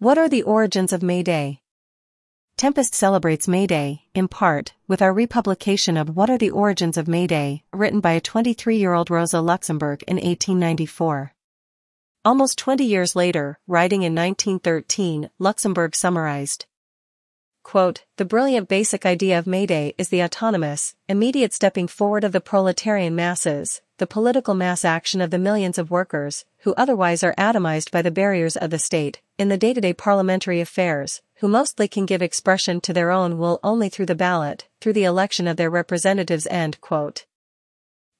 [0.00, 1.60] What are the origins of May Day?
[2.56, 7.08] Tempest celebrates May Day, in part, with our republication of What Are the Origins of
[7.08, 11.34] May Day, written by a 23-year-old Rosa Luxemburg in 1894.
[12.24, 16.66] Almost 20 years later, writing in 1913, Luxemburg summarized,
[17.64, 22.30] quote, The brilliant basic idea of May Day is the autonomous, immediate stepping forward of
[22.30, 27.34] the proletarian masses, the political mass action of the millions of workers, who otherwise are
[27.36, 32.06] atomized by the barriers of the state, in the day-to-day parliamentary affairs, who mostly can
[32.06, 35.70] give expression to their own will only through the ballot, through the election of their
[35.70, 37.26] representatives end quote.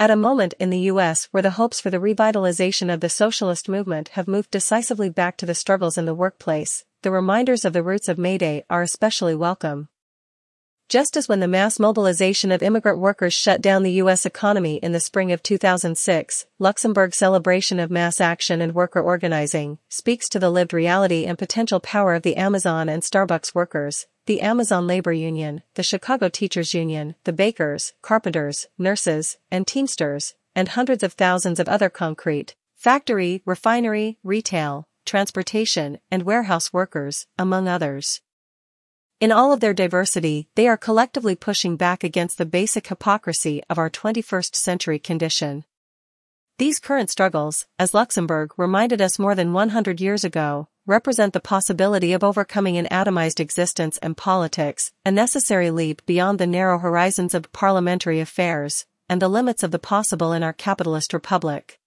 [0.00, 3.68] At a moment in the US where the hopes for the revitalization of the socialist
[3.68, 7.82] movement have moved decisively back to the struggles in the workplace, the reminders of the
[7.82, 9.88] roots of May Day are especially welcome.
[10.88, 14.26] Just as when the mass mobilization of immigrant workers shut down the U.S.
[14.26, 20.28] economy in the spring of 2006, Luxemburg's celebration of mass action and worker organizing speaks
[20.28, 24.86] to the lived reality and potential power of the Amazon and Starbucks workers, the Amazon
[24.86, 31.14] Labor Union, the Chicago Teachers Union, the bakers, carpenters, nurses, and teamsters, and hundreds of
[31.14, 38.20] thousands of other concrete, factory, refinery, retail, transportation, and warehouse workers, among others.
[39.20, 43.78] In all of their diversity, they are collectively pushing back against the basic hypocrisy of
[43.78, 45.64] our 21st century condition.
[46.58, 52.12] These current struggles, as Luxemburg reminded us more than 100 years ago, represent the possibility
[52.12, 57.52] of overcoming an atomized existence and politics, a necessary leap beyond the narrow horizons of
[57.52, 61.78] parliamentary affairs, and the limits of the possible in our capitalist republic.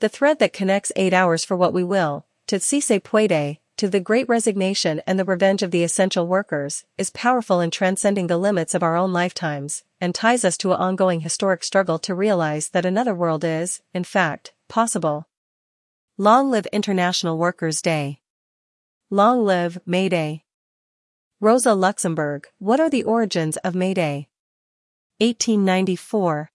[0.00, 3.98] The thread that connects eight hours for what we will, to se puede, to the
[3.98, 8.74] great resignation and the revenge of the essential workers, is powerful in transcending the limits
[8.74, 12.84] of our own lifetimes, and ties us to an ongoing historic struggle to realize that
[12.84, 15.26] another world is, in fact, possible.
[16.18, 18.20] Long live International Workers' Day.
[19.08, 20.44] Long live May Day.
[21.40, 24.28] Rosa Luxemburg, what are the origins of May Day?
[25.20, 26.49] 1894.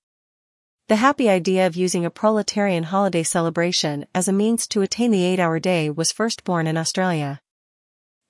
[0.87, 5.23] The happy idea of using a proletarian holiday celebration as a means to attain the
[5.23, 7.41] eight-hour day was first born in Australia.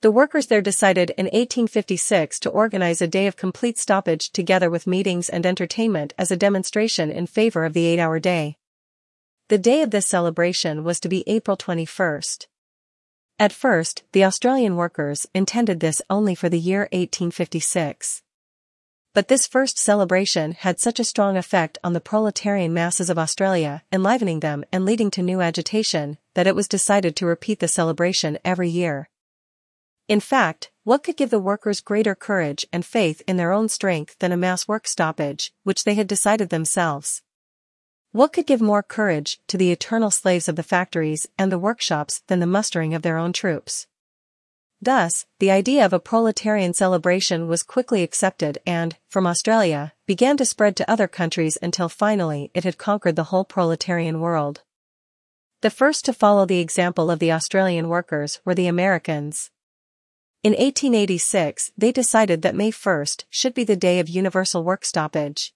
[0.02, 4.88] The workers there decided in 1856 to organize a day of complete stoppage together with
[4.88, 8.56] meetings and entertainment as a demonstration in favor of the eight-hour day.
[9.50, 12.48] The day of this celebration was to be April 21st.
[13.38, 18.24] At first, the Australian workers intended this only for the year 1856.
[19.16, 23.82] But this first celebration had such a strong effect on the proletarian masses of Australia,
[23.90, 28.38] enlivening them and leading to new agitation, that it was decided to repeat the celebration
[28.44, 29.10] every year.
[30.10, 34.18] In fact, what could give the workers greater courage and faith in their own strength
[34.20, 37.22] than a mass work stoppage, which they had decided themselves?
[38.12, 42.22] What could give more courage to the eternal slaves of the factories and the workshops
[42.28, 43.88] than the mustering of their own troops?
[44.82, 50.46] Thus, the idea of a proletarian celebration was quickly accepted and, from Australia, began to
[50.46, 54.62] spread to other countries until finally it had conquered the whole proletarian world.
[55.62, 59.50] The first to follow the example of the Australian workers were the Americans.
[60.44, 65.56] In 1886, they decided that May 1st should be the day of universal work stoppage.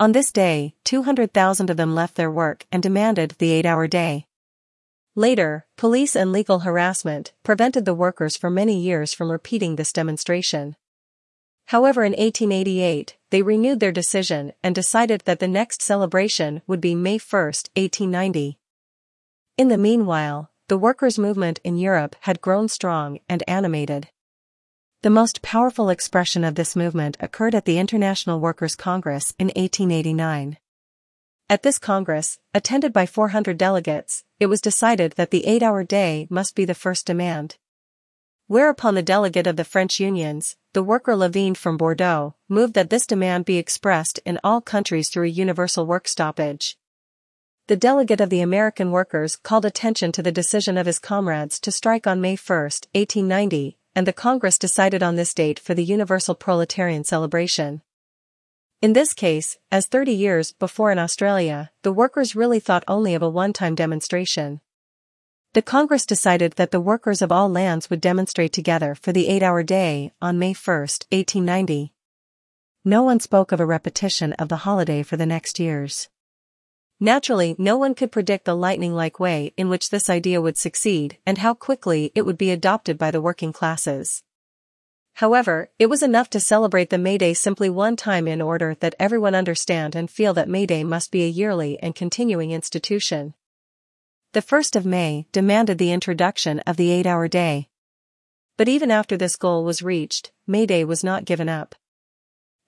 [0.00, 4.26] On this day, 200,000 of them left their work and demanded the eight-hour day.
[5.14, 10.74] Later, police and legal harassment prevented the workers for many years from repeating this demonstration.
[11.66, 16.94] However in 1888, they renewed their decision and decided that the next celebration would be
[16.94, 18.58] May 1, 1890.
[19.58, 24.08] In the meanwhile, the workers' movement in Europe had grown strong and animated.
[25.02, 30.56] The most powerful expression of this movement occurred at the International Workers' Congress in 1889.
[31.50, 36.56] At this Congress, attended by 400 delegates, it was decided that the eight-hour day must
[36.56, 37.58] be the first demand.
[38.48, 43.06] Whereupon the delegate of the French unions, the worker Lavigne from Bordeaux, moved that this
[43.06, 46.76] demand be expressed in all countries through a universal work stoppage.
[47.68, 51.70] The delegate of the American workers called attention to the decision of his comrades to
[51.70, 56.34] strike on May 1, 1890, and the Congress decided on this date for the Universal
[56.34, 57.80] Proletarian Celebration.
[58.82, 63.22] In this case, as 30 years before in Australia, the workers really thought only of
[63.22, 64.60] a one-time demonstration.
[65.52, 69.62] The Congress decided that the workers of all lands would demonstrate together for the eight-hour
[69.62, 71.92] day on May 1, 1890.
[72.84, 76.08] No one spoke of a repetition of the holiday for the next years.
[76.98, 81.38] Naturally, no one could predict the lightning-like way in which this idea would succeed and
[81.38, 84.24] how quickly it would be adopted by the working classes.
[85.14, 88.94] However, it was enough to celebrate the May Day simply one time in order that
[88.98, 93.34] everyone understand and feel that May Day must be a yearly and continuing institution.
[94.32, 97.68] The 1st of May demanded the introduction of the eight-hour day.
[98.56, 101.74] But even after this goal was reached, May Day was not given up.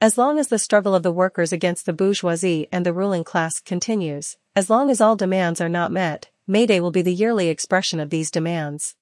[0.00, 3.61] As long as the struggle of the workers against the bourgeoisie and the ruling class
[3.61, 7.49] continues, as long as all demands are not met, May Day will be the yearly
[7.49, 8.96] expression of these demands.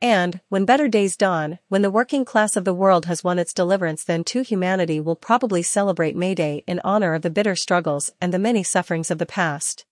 [0.00, 3.52] And, when better days dawn, when the working class of the world has won its
[3.52, 8.12] deliverance then too humanity will probably celebrate May Day in honor of the bitter struggles
[8.20, 9.84] and the many sufferings of the past.